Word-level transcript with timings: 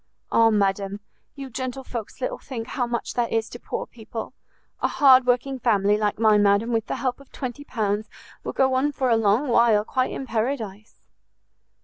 "Ah, 0.31 0.49
madam, 0.49 0.99
you 1.35 1.47
gentlefolks 1.51 2.21
little 2.21 2.39
think 2.39 2.69
how 2.69 2.87
much 2.87 3.13
that 3.13 3.31
is 3.31 3.47
to 3.49 3.59
poor 3.59 3.85
people! 3.85 4.33
A 4.81 4.87
hard 4.87 5.27
working 5.27 5.59
family, 5.59 5.95
like 5.95 6.17
mine, 6.17 6.41
madam, 6.41 6.71
with 6.73 6.87
the 6.87 6.95
help 6.95 7.19
of 7.19 7.31
20 7.31 7.63
pounds 7.65 8.09
will 8.43 8.51
go 8.51 8.73
on 8.73 8.91
for 8.93 9.11
a 9.11 9.15
long 9.15 9.47
while 9.47 9.85
quite 9.85 10.09
in 10.09 10.25
paradise." 10.25 11.01